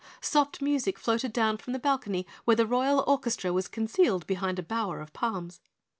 [0.19, 4.63] Soft music floated down from the balcony where the Royal orchestra was concealed behind a
[4.63, 5.61] bower of palms.